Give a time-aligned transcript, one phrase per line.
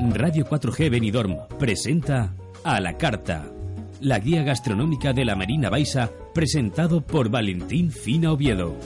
[0.00, 3.46] Radio 4G Benidorm presenta A la Carta,
[4.00, 8.76] la guía gastronómica de la Marina Baixa, presentado por Valentín Fina Oviedo.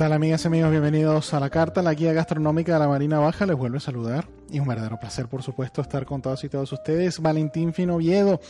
[0.00, 0.70] Tal amigas y amigos?
[0.70, 3.44] Bienvenidos a la carta, la guía gastronómica de la Marina Baja.
[3.44, 6.72] Les vuelvo a saludar y un verdadero placer, por supuesto, estar con todos y todos
[6.72, 7.20] ustedes.
[7.20, 8.40] Valentín Finoviedo.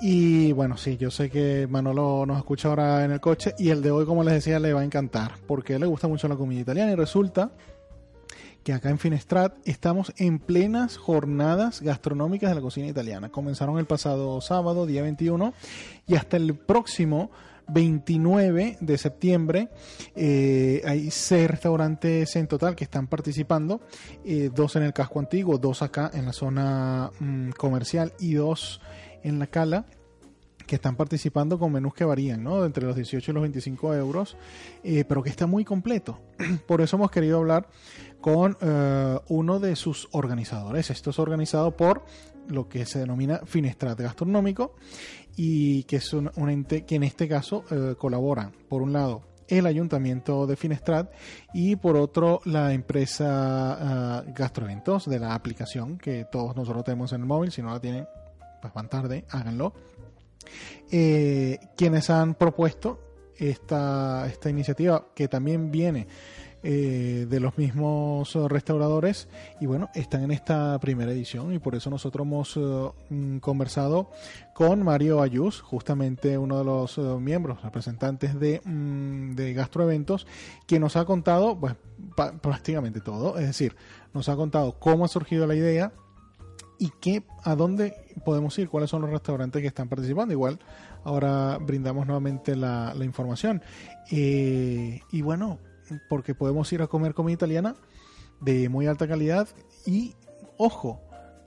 [0.00, 3.82] Y bueno, sí, yo sé que Manolo nos escucha ahora en el coche y el
[3.82, 6.62] de hoy, como les decía, le va a encantar porque le gusta mucho la comida
[6.62, 7.50] italiana y resulta
[8.64, 13.28] que acá en Finestrat estamos en plenas jornadas gastronómicas de la cocina italiana.
[13.28, 15.52] Comenzaron el pasado sábado, día 21,
[16.06, 17.30] y hasta el próximo
[17.68, 19.68] 29 de septiembre.
[20.14, 23.80] Eh, hay seis restaurantes en total que están participando,
[24.24, 28.80] eh, dos en el casco antiguo, dos acá en la zona mm, comercial y dos
[29.22, 29.86] en la cala
[30.66, 32.64] que están participando con menús que varían, ¿no?
[32.64, 34.36] Entre los 18 y los 25 euros,
[34.82, 36.18] eh, pero que está muy completo.
[36.66, 37.68] Por eso hemos querido hablar
[38.20, 38.56] con
[39.28, 40.90] uno de sus organizadores.
[40.90, 42.04] Esto es organizado por
[42.48, 44.74] lo que se denomina Finestrat Gastronómico
[45.36, 49.66] y que es un, ente que en este caso eh, colaboran, por un lado, el
[49.66, 51.12] ayuntamiento de Finestrat
[51.54, 57.20] y por otro la empresa uh, Gastroeventos de la aplicación que todos nosotros tenemos en
[57.20, 58.08] el móvil, si no la tienen,
[58.60, 59.72] pues van tarde, háganlo.
[60.90, 63.00] Eh, quienes han propuesto
[63.36, 66.08] esta, esta iniciativa que también viene
[66.68, 69.28] eh, de los mismos eh, restauradores
[69.60, 74.10] y bueno, están en esta primera edición y por eso nosotros hemos eh, mm, conversado
[74.52, 80.26] con Mario Ayus, justamente uno de los miembros, representantes de, mm, de Gastroeventos,
[80.66, 81.76] que nos ha contado pues
[82.42, 83.76] prácticamente todo, es decir,
[84.12, 85.92] nos ha contado cómo ha surgido la idea,
[86.78, 90.32] y qué, a dónde podemos ir, cuáles son los restaurantes que están participando.
[90.32, 90.58] Igual
[91.04, 93.62] ahora brindamos nuevamente la, la información.
[94.10, 95.58] y bueno,
[96.08, 97.76] porque podemos ir a comer comida italiana
[98.40, 99.48] de muy alta calidad
[99.86, 100.14] y,
[100.56, 101.00] ojo,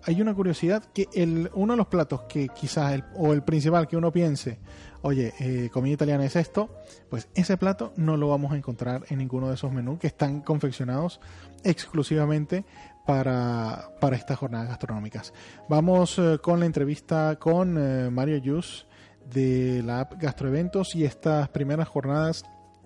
[0.03, 3.87] hay una curiosidad que el, uno de los platos que quizás, el, o el principal
[3.87, 4.59] que uno piense,
[5.01, 6.69] oye, eh, comida italiana es esto,
[7.09, 10.41] pues ese plato no lo vamos a encontrar en ninguno de esos menús que están
[10.41, 11.19] confeccionados
[11.63, 12.65] exclusivamente
[13.05, 15.33] para, para estas jornadas gastronómicas.
[15.67, 18.87] Vamos eh, con la entrevista con eh, Mario Yus
[19.29, 22.43] de la app Gastroeventos y estas primeras jornadas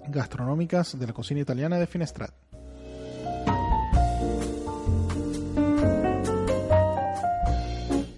[0.07, 2.31] gastronómicas de la cocina italiana de Finestrat.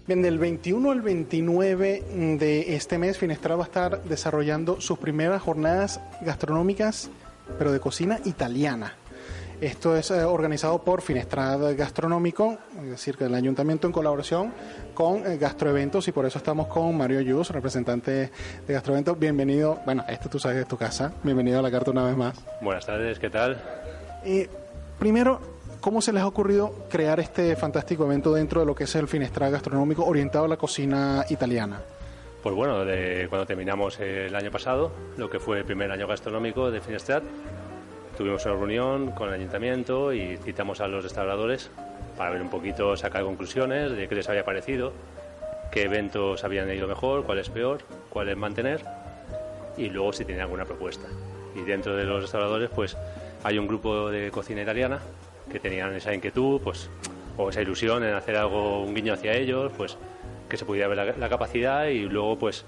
[0.07, 2.03] Bien, del 21 al 29
[2.39, 7.09] de este mes, Finestrat va a estar desarrollando sus primeras jornadas gastronómicas,
[7.57, 8.93] pero de cocina italiana.
[9.61, 14.53] Esto es eh, organizado por Finestrad Gastronómico, es decir, que el ayuntamiento en colaboración
[14.93, 18.31] con eh, Gastroeventos y por eso estamos con Mario Yus, representante
[18.67, 19.17] de Gastroeventos.
[19.17, 22.37] Bienvenido, bueno, esto tú sabes de tu casa, bienvenido a la carta una vez más.
[22.61, 23.57] Buenas tardes, ¿qué tal?
[24.25, 24.49] Eh,
[24.99, 25.39] primero,
[25.79, 29.07] ¿cómo se les ha ocurrido crear este fantástico evento dentro de lo que es el
[29.07, 31.81] Finestrad Gastronómico orientado a la cocina italiana?
[32.43, 36.69] Pues bueno, de cuando terminamos el año pasado, lo que fue el primer año gastronómico
[36.69, 37.23] de Finestrat,
[38.17, 41.69] Tuvimos una reunión con el ayuntamiento y citamos a los restauradores
[42.17, 44.93] para ver un poquito, sacar conclusiones de qué les había parecido,
[45.69, 48.81] qué eventos habían ido mejor, cuál es peor, cuál es mantener
[49.77, 51.07] y luego si tenían alguna propuesta.
[51.55, 52.95] Y dentro de los restauradores pues
[53.43, 54.99] hay un grupo de cocina italiana
[55.51, 56.89] que tenían esa inquietud pues,
[57.37, 59.97] o esa ilusión en hacer algo, un guiño hacia ellos, pues
[60.47, 62.63] que se pudiera ver la, la capacidad y luego pues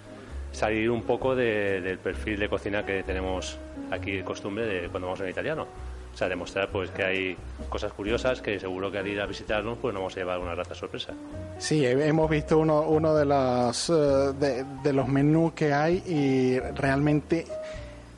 [0.51, 3.57] salir un poco del perfil de cocina que tenemos
[3.91, 5.67] aquí de costumbre de cuando vamos un italiano.
[6.13, 7.37] O sea, demostrar pues que hay
[7.69, 10.55] cosas curiosas que seguro que al ir a visitarnos pues nos vamos a llevar una
[10.55, 11.13] rata sorpresa.
[11.59, 16.59] Sí, hemos visto uno, uno de, las, eh, de, de los menús que hay y
[16.75, 17.45] realmente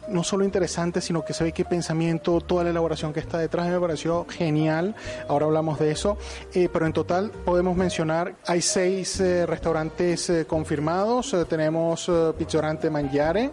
[0.09, 3.67] no solo interesante, sino que se ve qué pensamiento, toda la elaboración que está detrás
[3.67, 4.95] me pareció genial.
[5.27, 6.17] Ahora hablamos de eso.
[6.53, 11.35] Eh, pero en total podemos mencionar, hay seis eh, restaurantes eh, confirmados.
[11.47, 13.51] tenemos Pizzorante Mangiare,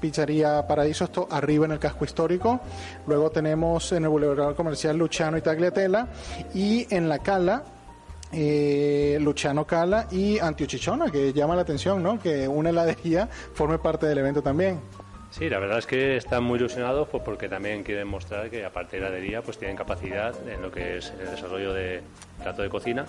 [0.00, 2.60] Pizzería Paradiso, esto arriba en el casco histórico.
[3.06, 6.08] Luego tenemos en el Boulevard Comercial Luciano y Tagliatella.
[6.54, 7.62] Y en la Cala,
[9.20, 12.18] Luciano Cala y Antiochichona, que llama la atención, ¿no?
[12.18, 14.80] Que una heladería forme parte del evento también.
[15.32, 18.96] Sí, la verdad es que están muy ilusionados pues, porque también quieren mostrar que aparte
[18.96, 22.02] de la heladería pues tienen capacidad en lo que es el desarrollo de
[22.42, 23.06] plato de cocina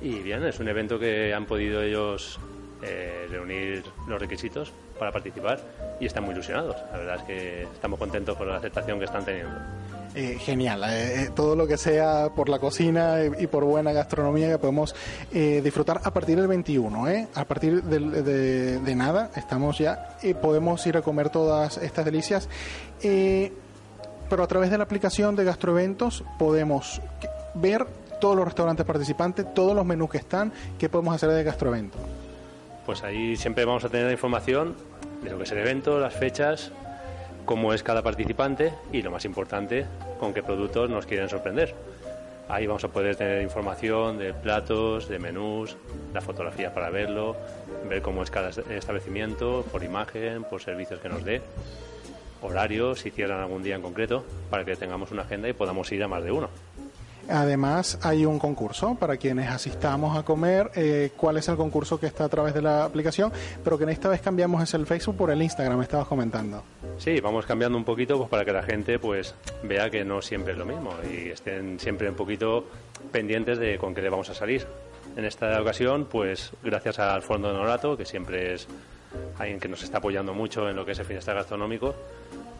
[0.00, 2.40] y bien, es un evento que han podido ellos
[2.82, 5.60] eh, reunir los requisitos para participar
[6.00, 6.76] y están muy ilusionados.
[6.90, 9.56] La verdad es que estamos contentos con la aceptación que están teniendo.
[10.18, 14.48] Eh, genial, eh, eh, todo lo que sea por la cocina y, por buena gastronomía
[14.48, 14.94] que podemos
[15.30, 17.04] disfrutar a partir del 21,
[17.34, 22.48] a partir de, de, nada, estamos ya, y podemos ir a comer todas estas delicias,
[23.02, 27.02] pero a través de la aplicación de Gastroeventos podemos
[27.52, 27.86] ver
[28.18, 32.00] todos los restaurantes participantes, todos los menús que están, qué podemos hacer de Gastroeventos.
[32.86, 34.76] Pues ahí siempre vamos a tener la información
[35.22, 36.72] de lo que es el evento, las fechas,
[37.46, 39.86] cómo es cada participante y lo más importante,
[40.18, 41.74] con qué productos nos quieren sorprender.
[42.48, 45.76] Ahí vamos a poder tener información de platos, de menús,
[46.12, 47.36] la fotografía para verlo,
[47.88, 51.40] ver cómo es cada establecimiento, por imagen, por servicios que nos dé,
[52.42, 56.02] horarios, si cierran algún día en concreto, para que tengamos una agenda y podamos ir
[56.02, 56.48] a más de uno.
[57.28, 60.70] Además, hay un concurso para quienes asistamos a comer.
[60.74, 63.32] Eh, ¿Cuál es el concurso que está a través de la aplicación?
[63.62, 66.62] Pero que en esta vez cambiamos es el Facebook por el Instagram, estabas comentando.
[66.98, 70.52] Sí, vamos cambiando un poquito pues, para que la gente pues vea que no siempre
[70.52, 72.64] es lo mismo y estén siempre un poquito
[73.12, 74.66] pendientes de con qué le vamos a salir.
[75.16, 78.68] En esta ocasión, pues gracias al Fondo de Norato, que siempre es
[79.38, 81.94] alguien que nos está apoyando mucho en lo que es el finestra gastronómico,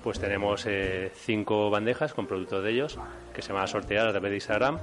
[0.06, 2.96] pues tenemos eh, cinco bandejas con productos de ellos
[3.34, 4.78] que se van a sortear a través de Instagram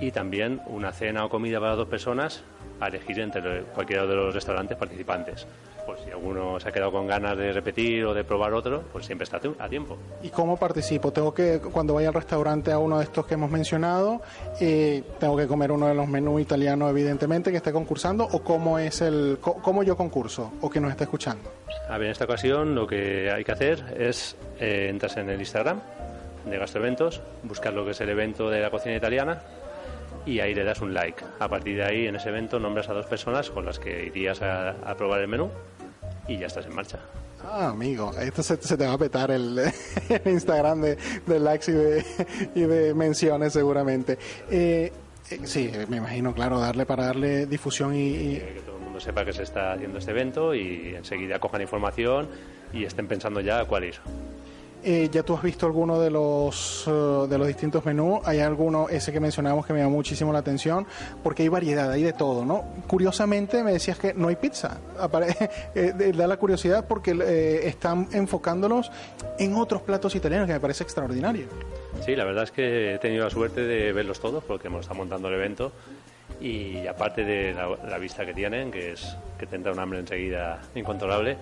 [0.00, 2.42] y también una cena o comida para dos personas
[2.80, 5.46] a elegir entre cualquiera de los restaurantes participantes.
[5.86, 9.06] Pues si alguno se ha quedado con ganas de repetir o de probar otro, pues
[9.06, 9.96] siempre está a tiempo.
[10.22, 11.12] ¿Y cómo participo?
[11.12, 14.22] ¿Tengo que, cuando vaya al restaurante a uno de estos que hemos mencionado,
[14.60, 18.24] eh, tengo que comer uno de los menús italianos, evidentemente, que esté concursando?
[18.24, 20.52] ¿O cómo es el, cómo yo concurso?
[20.60, 21.50] ¿O que nos está escuchando?
[21.88, 25.40] A ver, en esta ocasión lo que hay que hacer es eh, entras en el
[25.40, 25.80] Instagram
[26.44, 29.40] de Gastroeventos, buscar lo que es el evento de la cocina italiana
[30.26, 31.24] y ahí le das un like.
[31.38, 34.40] A partir de ahí, en ese evento, nombras a dos personas con las que irías
[34.42, 35.50] a, probar el menú
[36.28, 36.98] y ya estás en marcha.
[37.44, 39.60] Ah, amigo, esto se, te va a petar el,
[40.24, 42.04] Instagram de, likes y de,
[42.54, 44.18] y de menciones seguramente.
[44.48, 44.92] Eh,
[45.30, 48.40] eh, sí, me imagino, claro, darle para darle difusión y
[49.02, 52.28] sepa que se está haciendo este evento y enseguida cojan información
[52.72, 53.96] y estén pensando ya cuál ir.
[54.84, 56.90] Eh, ya tú has visto alguno de los eh,
[57.28, 58.20] de los distintos menús.
[58.24, 60.86] Hay alguno, ese que mencionamos, que me llama muchísimo la atención,
[61.22, 62.64] porque hay variedad, hay de todo, ¿no?
[62.86, 64.78] Curiosamente me decías que no hay pizza.
[65.74, 68.90] eh, da la curiosidad porque eh, están enfocándolos
[69.38, 71.46] en otros platos italianos, que me parece extraordinario.
[72.04, 74.98] Sí, la verdad es que he tenido la suerte de verlos todos, porque hemos estado
[74.98, 75.72] montando el evento
[76.40, 80.60] y aparte de la, vista que tienen, que es que te entra un hambre enseguida
[80.74, 81.36] incontrolable,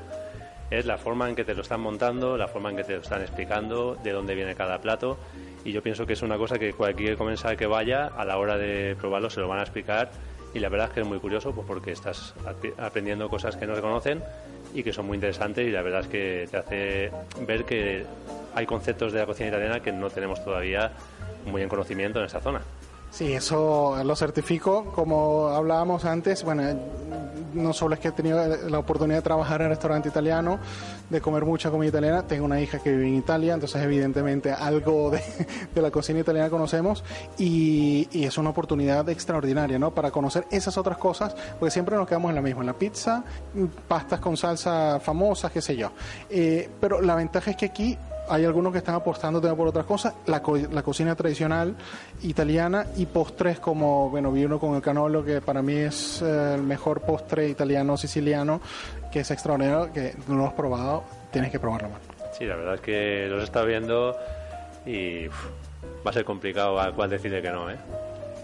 [0.70, 3.02] es la forma en que te lo están montando, la forma en que te lo
[3.02, 5.18] están explicando, de dónde viene cada plato.
[5.64, 8.56] Y yo pienso que es una cosa que cualquier comensal que vaya, a la hora
[8.56, 10.10] de probarlo, se lo van a explicar.
[10.54, 12.34] Y la verdad es que es muy curioso pues porque estás
[12.78, 14.22] aprendiendo cosas que no se conocen
[14.74, 15.66] y que son muy interesantes.
[15.66, 17.10] Y la verdad es que te hace
[17.46, 18.04] ver que
[18.54, 20.92] hay conceptos de la cocina italiana que no tenemos todavía
[21.46, 22.60] muy en conocimiento en esta zona.
[23.10, 24.92] Sí, eso lo certifico.
[24.92, 26.62] Como hablábamos antes, bueno,
[27.54, 30.58] no solo es que he tenido la oportunidad de trabajar en restaurante italiano,
[31.08, 35.10] de comer mucha comida italiana, tengo una hija que vive en Italia, entonces evidentemente algo
[35.10, 35.20] de,
[35.80, 37.04] la cocina italiana conocemos
[37.38, 39.92] y, es una oportunidad extraordinaria, ¿no?
[39.92, 43.24] Para conocer esas otras cosas, porque siempre nos quedamos en la misma, en la pizza,
[43.88, 45.90] pastas con salsa famosas, qué sé yo.
[46.28, 47.98] Eh, pero la ventaja es que aquí
[48.30, 51.74] hay algunos que están apostando por otras cosas, la, la cocina tradicional
[52.22, 56.54] italiana y postres como, bueno, vi uno con el canolo que para mí es eh,
[56.54, 58.60] el mejor postre italiano siciliano,
[59.10, 62.00] que es extraordinario, que no lo has probado, tienes que probarlo más.
[62.38, 64.16] Sí, la verdad es que los estado viendo
[64.86, 67.76] y va a ser complicado a cuál decide que no, ¿eh?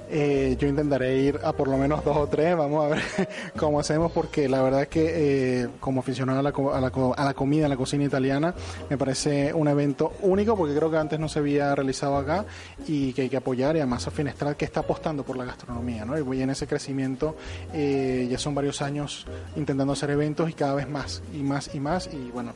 [0.08, 3.02] Eh, yo intentaré ir a por lo menos dos o tres, vamos a ver
[3.56, 7.24] cómo hacemos, porque la verdad es que eh, como aficionado a la, a, la, a
[7.24, 8.54] la, comida, a la cocina italiana,
[8.88, 12.44] me parece un evento único, porque creo que antes no se había realizado acá
[12.86, 16.04] y que hay que apoyar, y además a Finestral que está apostando por la gastronomía,
[16.04, 16.16] ¿no?
[16.16, 17.36] y voy en ese crecimiento,
[17.72, 21.80] eh, ya son varios años intentando hacer eventos y cada vez más, y más y
[21.80, 22.52] más, y bueno,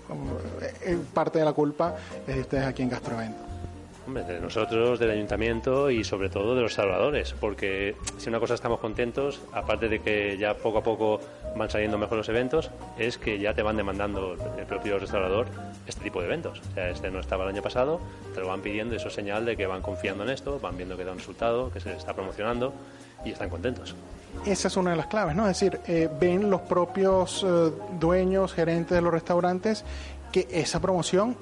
[1.13, 3.50] parte de la culpa es de ustedes aquí en Gastroevento
[4.15, 8.81] de nosotros, del ayuntamiento y sobre todo de los salvadores, porque si una cosa estamos
[8.81, 11.21] contentos, aparte de que ya poco a poco
[11.57, 15.47] van saliendo mejor los eventos, es que ya te van demandando el propio restaurador
[15.87, 16.61] este tipo de eventos.
[16.71, 18.01] O sea, este no estaba el año pasado,
[18.35, 20.97] te lo van pidiendo, eso es señal de que van confiando en esto, van viendo
[20.97, 22.73] que da un resultado, que se está promocionando
[23.25, 23.95] y están contentos.
[24.47, 25.49] Esa es una de las claves, ¿no?
[25.49, 29.85] Es decir, eh, ven los propios eh, dueños, gerentes de los restaurantes
[30.33, 31.37] que esa promoción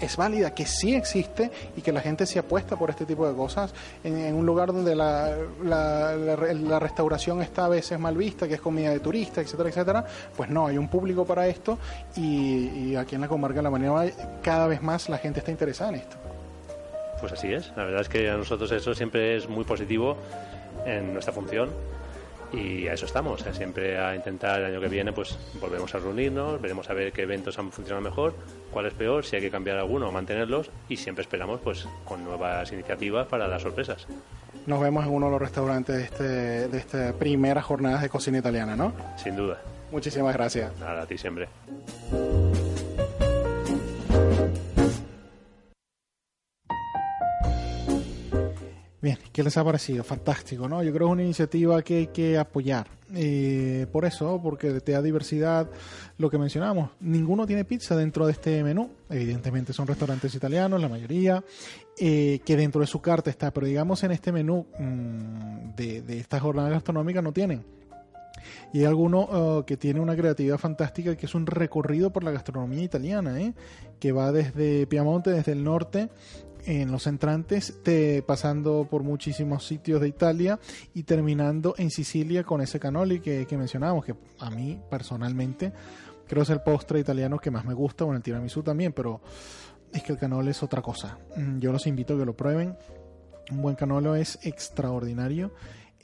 [0.00, 3.34] es válida, que sí existe y que la gente se apuesta por este tipo de
[3.34, 8.60] cosas en, un lugar donde la, la, restauración está a veces mal vista, que es
[8.60, 10.04] comida de turista, etcétera, etcétera,
[10.36, 11.78] pues no, hay un público para esto
[12.16, 14.06] y, aquí en la comarca de la Manera
[14.42, 16.16] cada vez más la gente está interesada en esto.
[17.20, 20.16] Pues así es, la verdad es que a nosotros eso siempre es muy positivo
[20.86, 21.70] en nuestra función
[22.52, 26.60] y a eso estamos, siempre a intentar el año que viene pues volvemos a reunirnos,
[26.60, 28.34] veremos a ver qué eventos han funcionado mejor,
[28.70, 32.24] cuál es peor, si hay que cambiar alguno o mantenerlos y siempre esperamos pues con
[32.24, 34.06] nuevas iniciativas para las sorpresas.
[34.66, 38.38] Nos vemos en uno de los restaurantes de, este, de esta primera jornada de cocina
[38.38, 38.92] italiana, ¿no?
[39.16, 39.60] Sin duda.
[39.90, 40.72] Muchísimas gracias.
[40.78, 41.48] Nada, a ti siempre.
[49.02, 50.04] Bien, ¿qué les ha parecido?
[50.04, 50.82] Fantástico, ¿no?
[50.82, 52.86] Yo creo que es una iniciativa que hay que apoyar.
[53.14, 55.70] Eh, por eso, porque te da diversidad,
[56.18, 58.90] lo que mencionamos, ninguno tiene pizza dentro de este menú.
[59.08, 61.42] Evidentemente son restaurantes italianos, la mayoría,
[61.98, 66.18] eh, que dentro de su carta está, pero digamos en este menú mm, de, de
[66.18, 67.64] esta jornada gastronómica no tienen.
[68.72, 72.30] Y hay alguno uh, que tiene una creatividad fantástica, que es un recorrido por la
[72.30, 73.54] gastronomía italiana, ¿eh?
[73.98, 76.08] que va desde Piamonte, desde el norte,
[76.66, 80.58] en los entrantes, te, pasando por muchísimos sitios de Italia
[80.94, 85.72] y terminando en Sicilia con ese canoli que, mencionábamos, que a mí personalmente
[86.26, 89.20] creo es el postre italiano que más me gusta, bueno, el tiramisú también, pero
[89.92, 91.18] es que el canoli es otra cosa.
[91.36, 92.76] Mm, yo los invito a que lo prueben.
[93.50, 95.52] Un buen canolo es extraordinario.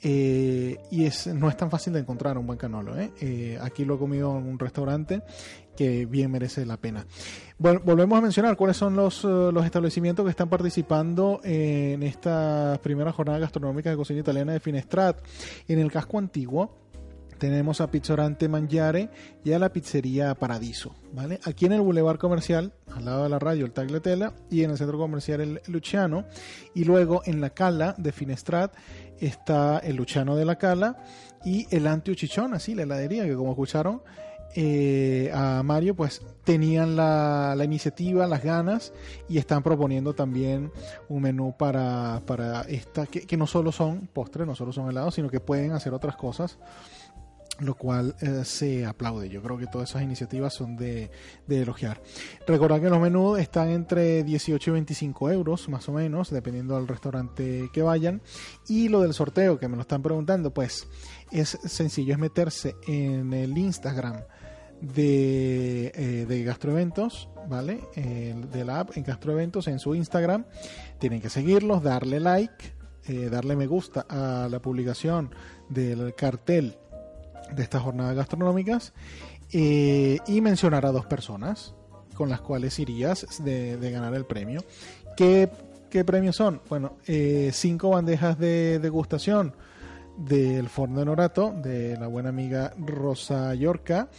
[0.01, 2.97] Eh, y es, no es tan fácil de encontrar un buen canolo.
[2.97, 3.11] ¿eh?
[3.19, 5.23] Eh, aquí lo he comido en un restaurante
[5.77, 7.05] que bien merece la pena.
[7.57, 12.79] Bueno, volvemos a mencionar cuáles son los, eh, los establecimientos que están participando en esta
[12.83, 15.21] primera jornada gastronómica de cocina italiana de Finestrat.
[15.67, 16.87] En el casco antiguo
[17.37, 19.09] tenemos a Pizzorante Mangiare
[19.43, 20.95] y a la pizzería Paradiso.
[21.13, 21.39] ¿vale?
[21.45, 24.77] Aquí en el Boulevard Comercial, al lado de la radio, el Tagliatella, y en el
[24.77, 26.25] centro comercial el Luciano.
[26.73, 28.73] Y luego en la Cala de Finestrat
[29.19, 30.97] está el Luciano de la Cala
[31.45, 34.01] y el Antio Chichón, así la heladería que como escucharon
[34.55, 38.93] eh, a Mario, pues tenían la, iniciativa, las ganas
[39.29, 40.71] y están proponiendo también
[41.09, 45.29] un menú para, para esta, que, no solo son postres, no solo son helados, sino
[45.29, 46.57] que pueden hacer otras cosas
[47.59, 49.29] lo cual eh, se aplaude.
[49.29, 51.09] Yo creo que todas esas iniciativas son de,
[51.47, 51.99] de, elogiar.
[52.45, 56.87] Recordad que los menús están entre 18 y 25 euros, más o menos, dependiendo del
[56.87, 58.21] restaurante que vayan.
[58.67, 60.87] Y lo del sorteo, que me lo están preguntando, pues
[61.31, 64.21] es sencillo, es meterse en el Instagram
[64.81, 67.81] de, eh, de Gastroeventos, ¿vale?
[67.95, 70.45] de la app en Gastroeventos en su Instagram.
[70.99, 72.73] Tienen que seguirlos, darle like,
[73.07, 75.33] eh, darle me gusta a la publicación
[75.69, 76.77] del cartel
[77.55, 78.93] de estas jornadas gastronómicas
[79.53, 81.73] eh, y mencionar a dos personas
[82.13, 84.63] con las cuales irías de, ganar el premio.
[85.15, 85.49] ¿Qué,
[85.89, 86.61] ¿Qué, premios son?
[86.67, 86.97] Bueno,
[87.51, 89.53] cinco bandejas de degustación
[90.17, 94.09] del Forno de Norato de la buena amiga Rosa Yorca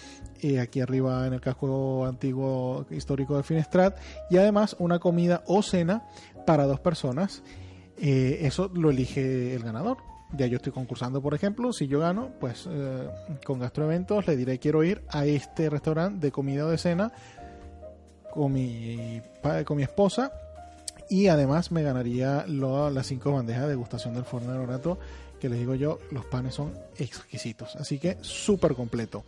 [0.40, 3.98] eh, aquí arriba en el casco antiguo histórico de Finestrat,
[4.30, 6.04] y además una comida o cena
[6.46, 7.42] para dos personas.
[7.96, 9.98] Eh, eso lo elige el ganador.
[10.36, 13.08] Ya yo estoy concursando, por ejemplo, si yo gano, pues eh,
[13.44, 17.12] con gastroeventos le diré quiero ir a este restaurante de comida o de cena
[18.32, 19.20] con mi,
[19.64, 20.30] con mi esposa
[21.08, 24.98] y además me ganaría las cinco bandejas de degustación del forno de Norato
[25.38, 27.76] que les digo yo, los panes son exquisitos.
[27.76, 29.24] Así que súper completo.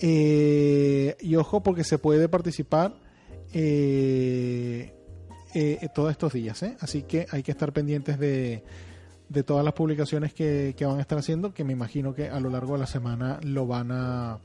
[0.00, 2.94] Eh, y ojo porque se puede participar
[3.52, 4.92] eh,
[5.54, 6.62] eh, todos estos días.
[6.80, 8.64] Así que hay que estar pendientes de,
[9.28, 12.40] de todas las publicaciones que, que, van a estar haciendo, que me imagino que a
[12.40, 14.38] lo largo de la semana lo van a...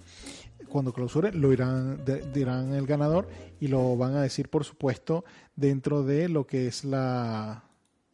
[0.67, 3.27] Cuando clausure, lo irán, dirán el ganador
[3.59, 7.68] y lo van a decir, por supuesto, dentro de lo que es la,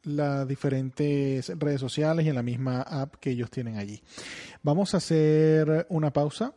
[0.05, 4.01] las diferentes redes sociales y en la misma app que ellos tienen allí.
[4.63, 6.53] Vamos a hacer una pausa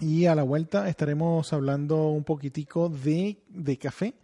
[0.00, 4.14] y a la vuelta estaremos hablando un poquitico de, de café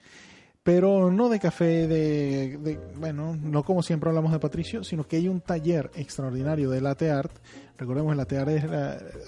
[0.65, 5.29] pero no de café de, bueno, no como siempre hablamos de Patricio, sino que hay
[5.29, 7.31] un taller extraordinario de latte art.
[7.77, 8.65] Recordemos, el latte art es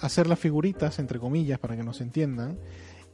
[0.00, 2.58] hacer las figuritas, entre comillas, para que nos entiendan,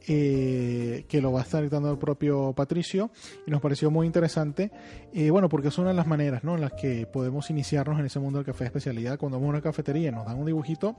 [0.07, 3.11] eh, que lo va a estar dictando el propio Patricio
[3.45, 4.71] y nos pareció muy interesante,
[5.13, 6.55] eh, bueno, porque es una de las maneras ¿no?
[6.55, 9.17] en las que podemos iniciarnos en ese mundo del café de especialidad.
[9.17, 10.95] Cuando vamos a una cafetería y nos dan un dibujito,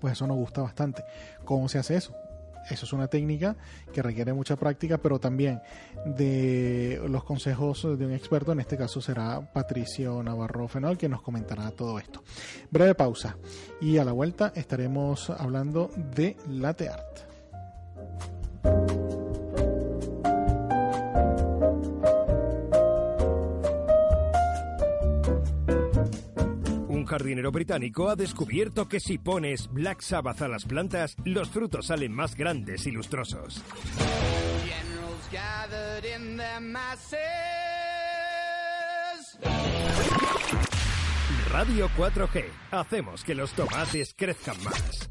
[0.00, 1.04] pues eso nos gusta bastante.
[1.44, 2.14] ¿Cómo se hace eso?
[2.68, 3.56] Eso es una técnica
[3.92, 5.60] que requiere mucha práctica, pero también
[6.04, 11.22] de los consejos de un experto, en este caso será Patricio Navarro Fenol, que nos
[11.22, 12.24] comentará todo esto.
[12.70, 13.36] Breve pausa
[13.80, 17.35] y a la vuelta estaremos hablando de latte art.
[27.16, 32.12] Jardinero británico ha descubierto que si pones Black Sabbath a las plantas, los frutos salen
[32.12, 33.62] más grandes y lustrosos.
[41.50, 42.44] Radio 4G.
[42.70, 45.08] Hacemos que los tomates crezcan más.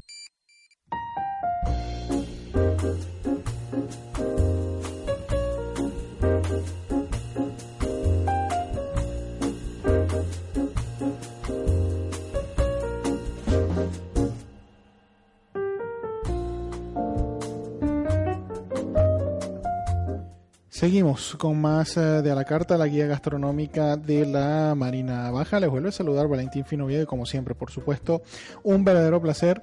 [20.76, 25.58] Seguimos con más eh, de a la carta, la guía gastronómica de la Marina Baja.
[25.58, 28.20] Les vuelve a saludar Valentín Finoviedo como siempre, por supuesto,
[28.62, 29.62] un verdadero placer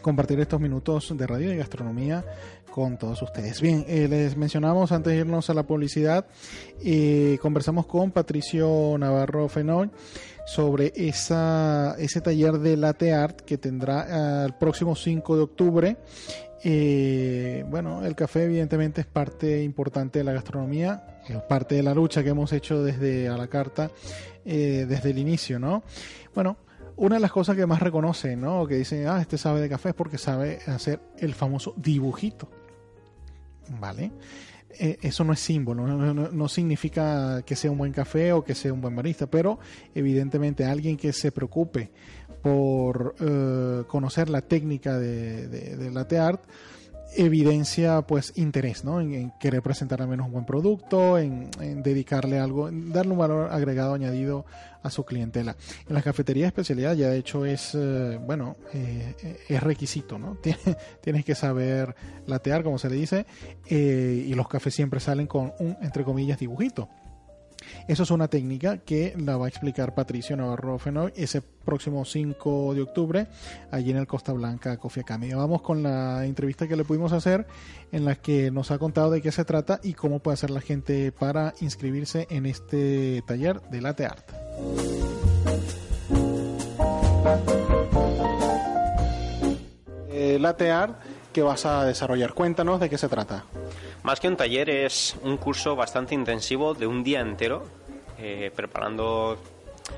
[0.00, 2.24] compartir estos minutos de radio y gastronomía
[2.70, 3.60] con todos ustedes.
[3.60, 6.24] Bien, eh, les mencionamos antes de irnos a la publicidad,
[6.82, 9.90] eh, conversamos con Patricio Navarro Fenoy
[10.46, 15.96] sobre esa, ese taller de latte art que tendrá el próximo 5 de octubre
[16.62, 21.94] eh, bueno, el café evidentemente es parte importante de la gastronomía, es parte de la
[21.94, 23.90] lucha que hemos hecho desde a la carta,
[24.44, 25.82] eh, desde el inicio, ¿no?
[26.34, 26.58] Bueno,
[26.96, 28.66] una de las cosas que más reconocen, ¿no?
[28.66, 32.50] Que dicen, ah, este sabe de café es porque sabe hacer el famoso dibujito,
[33.80, 34.12] ¿vale?
[34.78, 38.72] Eh, eso no es símbolo, no, significa que sea un buen café o que sea
[38.72, 39.58] un buen barista, pero
[39.94, 41.90] evidentemente alguien que se preocupe
[42.42, 46.42] por eh, conocer la técnica de, de, latte art
[47.16, 49.00] evidencia pues interés ¿no?
[49.00, 51.50] en, querer presentar al menos un buen producto, en,
[51.82, 54.44] dedicarle algo, en darle un valor agregado añadido
[54.82, 55.56] a su clientela.
[55.88, 60.38] En la cafetería de especialidad ya de hecho es, eh, bueno, eh, es requisito, ¿no?
[61.00, 61.94] Tienes que saber
[62.26, 63.26] latear, como se le dice,
[63.68, 66.88] y los cafés siempre salen con un, entre comillas, dibujito.
[67.88, 72.74] Eso es una técnica que la va a explicar Patricio Navarro Fenoy ese próximo 5
[72.74, 73.26] de octubre
[73.70, 75.32] allí en el Costa Blanca Coffee Academy.
[75.34, 77.46] Vamos con la entrevista que le pudimos hacer
[77.92, 80.60] en la que nos ha contado de qué se trata y cómo puede hacer la
[80.60, 84.30] gente para inscribirse en este taller de latte art.
[90.10, 90.96] Eh, latte art
[91.32, 92.34] que vas a desarrollar.
[92.34, 93.44] Cuéntanos de qué se trata.
[94.02, 97.64] Más que un taller es un curso bastante intensivo de un día entero
[98.18, 99.38] eh, preparando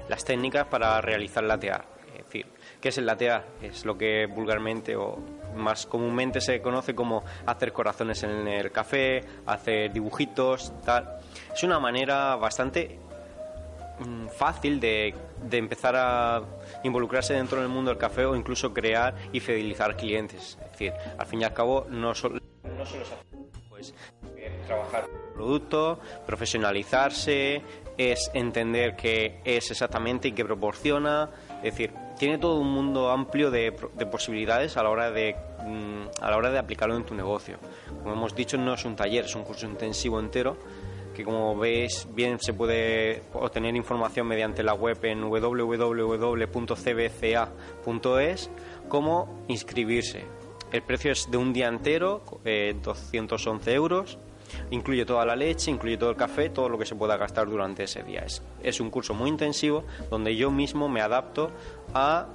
[0.09, 1.85] las técnicas para realizar latear.
[2.17, 2.47] Es decir,
[2.81, 3.47] ¿qué es el latear?
[3.63, 5.19] Es lo que vulgarmente o
[5.55, 11.19] más comúnmente se conoce como hacer corazones en el café, hacer dibujitos, tal.
[11.55, 12.99] Es una manera bastante
[14.01, 15.15] mm, fácil de,
[15.49, 16.43] de, empezar a
[16.83, 20.59] involucrarse dentro del mundo del café o incluso crear y fidelizar clientes.
[20.61, 22.41] Es decir, al fin y al cabo no solo,
[22.77, 23.32] no solo se
[24.67, 27.63] trabajar el producto, profesionalizarse,
[27.97, 31.31] es entender qué es exactamente y qué proporciona,
[31.63, 36.31] es decir, tiene todo un mundo amplio de, posibilidades a la hora de mm, a
[36.31, 37.59] la hora de aplicarlo en tu negocio.
[38.03, 40.57] Como hemos dicho, no es un taller, es un curso intensivo entero
[41.15, 46.51] que como veis bien se puede obtener información mediante la web en www.cbca.es
[48.89, 50.25] como inscribirse
[50.73, 52.23] el precio es de un día entero,
[52.83, 54.19] 211 eh, euros.
[54.71, 57.85] Incluye toda la leche, incluye todo el café, todo lo que se pueda gastar durante
[57.85, 58.25] ese día.
[58.63, 61.51] Es, un curso muy intensivo donde yo mismo me adapto
[61.95, 62.27] a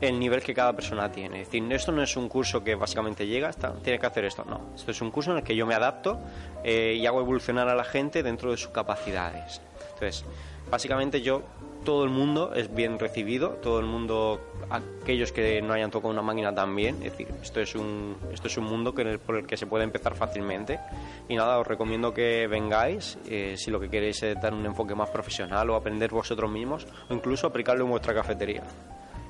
[0.00, 1.42] el nivel que cada persona tiene.
[1.42, 4.44] Es decir, esto no es un curso que básicamente llega hasta tiene que hacer esto.
[4.44, 6.18] No, esto es un curso en el que yo me adapto
[6.64, 9.60] eh, y hago evolucionar a la gente dentro de sus capacidades.
[9.94, 10.24] Entonces,
[10.68, 11.42] básicamente yo
[11.84, 14.40] todo el mundo es bien recibido, todo el mundo,
[14.70, 18.56] aquellos que no hayan tocado una máquina también, es decir, esto es un, esto es
[18.56, 20.80] un mundo que, por el que se puede empezar fácilmente
[21.28, 24.94] y nada, os recomiendo que vengáis eh, si lo que queréis es dar un enfoque
[24.94, 28.62] más profesional o aprender vosotros mismos o incluso aplicarlo en vuestra cafetería.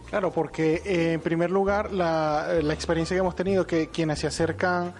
[0.09, 4.27] Claro, porque eh, en primer lugar la, la experiencia que hemos tenido que quienes se
[4.27, 4.93] acercan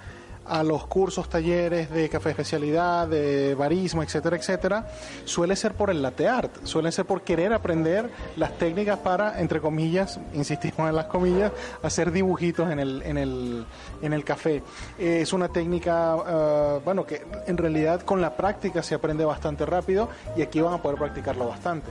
[0.47, 4.87] a los cursos, talleres de café especialidad, de barismo, etcétera, etcétera,
[5.25, 9.61] suele ser por el latte art, suele ser por querer aprender las técnicas para, entre
[9.61, 11.53] comillas, insistimos en las comillas,
[11.83, 13.67] hacer dibujitos en el, en el,
[14.03, 14.63] en el café.
[14.99, 20.09] es una técnica, eh, bueno, que en realidad con la práctica se aprende bastante rápido
[20.37, 21.91] y aquí van a poder practicarlo bastante.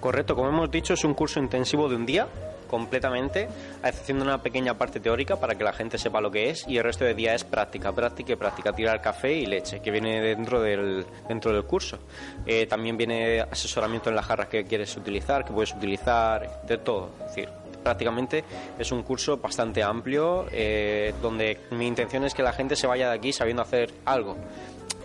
[0.00, 2.28] Correcto, como hemos dicho, es un curso intensivo de un día
[2.70, 3.48] completamente,
[3.82, 6.84] a una pequeña parte teórica para que la gente sepa lo que es y el
[6.84, 10.62] resto de día es práctica, práctica y práctica, tirar café y leche, que viene dentro
[10.62, 11.98] del, dentro del curso.
[12.46, 17.10] Eh, también viene asesoramiento en las jarras que quieres utilizar, que puedes utilizar, de todo.
[17.20, 17.48] Es decir,
[17.82, 18.44] prácticamente
[18.78, 23.08] es un curso bastante amplio eh, donde mi intención es que la gente se vaya
[23.08, 24.36] de aquí sabiendo hacer algo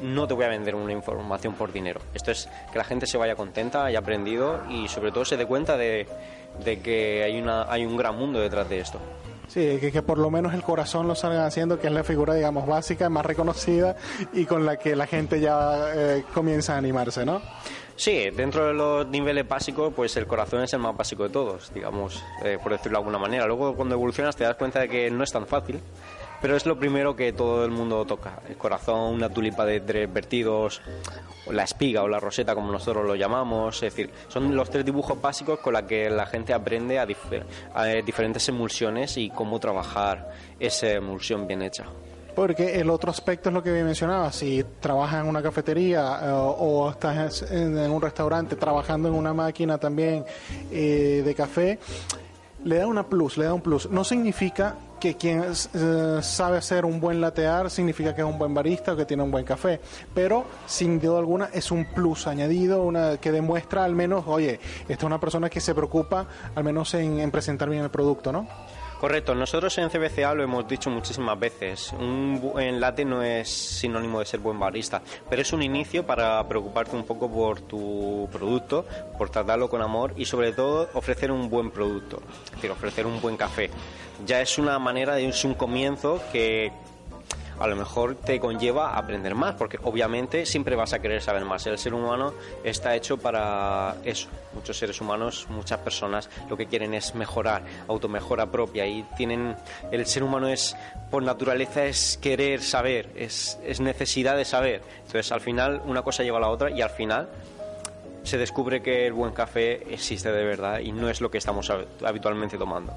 [0.01, 2.01] no te voy a vender una información por dinero.
[2.13, 5.45] Esto es que la gente se vaya contenta, haya aprendido y sobre todo se dé
[5.45, 6.06] cuenta de,
[6.63, 9.00] de que hay, una, hay un gran mundo detrás de esto.
[9.48, 12.34] Sí, que, que por lo menos el corazón lo salgan haciendo, que es la figura,
[12.34, 13.96] digamos, básica, más reconocida
[14.34, 17.41] y con la que la gente ya eh, comienza a animarse, ¿no?
[17.98, 21.74] Sí, dentro de los niveles básicos, pues el corazón es el más básico de todos,
[21.74, 23.48] digamos, eh, por decirlo de alguna manera.
[23.48, 25.80] Luego, cuando evolucionas, te das cuenta de que no es tan fácil,
[26.41, 28.39] pero es lo primero que todo el mundo toca.
[28.48, 30.82] El corazón, una tulipa de tres vertidos,
[31.48, 33.76] o la espiga o la roseta, como nosotros lo llamamos.
[33.84, 37.08] Es decir, son los tres dibujos básicos con los que la gente aprende a,
[37.74, 41.86] a diferentes emulsiones y cómo trabajar esa emulsión bien hecha.
[42.36, 46.89] Porque el otro aspecto es lo que mencionaba, si trabajas en una cafetería eh, o
[46.89, 50.26] estás en, en un restaurante trabajando en una máquina también
[50.69, 51.80] eh, de café,
[52.65, 53.89] le da una plus, le da un plus.
[53.89, 58.56] No significa que quien eh, sabe hacer un buen latear significa que es un buen
[58.56, 59.80] barista o que tiene un buen café,
[60.15, 64.94] pero sin duda alguna es un plus añadido, una que demuestra al menos, oye, esta
[64.94, 68.48] es una persona que se preocupa al menos en, en presentar bien el producto, ¿no?
[69.00, 71.92] Correcto, nosotros en CBCA lo hemos dicho muchísimas veces.
[71.92, 76.42] Un buen latte no es sinónimo de ser buen barista, pero es un inicio para
[76.48, 78.86] preocuparte un poco por tu producto,
[79.18, 83.20] por tratarlo con amor y sobre todo ofrecer un buen producto, es decir, ofrecer un
[83.20, 83.70] buen café.
[84.26, 86.72] Ya es una manera, es un comienzo que
[87.60, 91.65] a lo mejor te conlleva aprender más, porque obviamente siempre vas a querer saber más.
[91.68, 94.28] El ser humano está hecho para eso.
[94.54, 99.56] Muchos seres humanos, muchas personas lo que quieren es mejorar, automejora propia y tienen
[99.91, 100.76] el ser humano es
[101.12, 104.82] por naturaleza es querer saber, es, es necesidad de saber.
[104.98, 107.28] Entonces, al final una cosa lleva a la otra y al final
[108.24, 111.70] se descubre que el buen café existe de verdad y no es lo que estamos
[111.70, 112.94] hab- habitualmente tomando.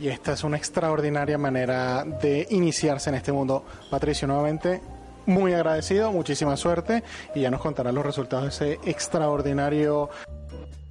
[0.00, 3.64] Y esta es una extraordinaria manera de iniciarse en este mundo.
[3.90, 4.80] Patricio, nuevamente,
[5.26, 7.02] muy agradecido, muchísima suerte
[7.34, 10.10] y ya nos contarán los resultados de ese extraordinario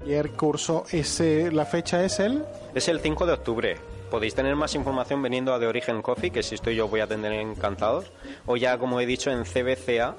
[0.02, 0.86] ayer curso.
[0.92, 2.44] Ese, la fecha es el...
[2.74, 3.78] Es el 5 de octubre.
[4.10, 7.06] Podéis tener más información veniendo a The Origen Coffee, que si estoy yo voy a
[7.06, 8.12] atender encantados,
[8.46, 10.16] o ya como he dicho en CBCA,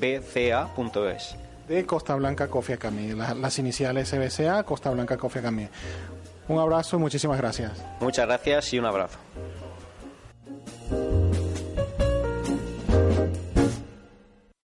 [0.00, 1.36] www.cbca.es.
[1.68, 5.68] de Costa Blanca Coffee Academy, la- las iniciales CBCA, Costa Blanca Coffee Academy.
[6.50, 7.70] Un abrazo y muchísimas gracias.
[8.00, 9.18] Muchas gracias y un abrazo.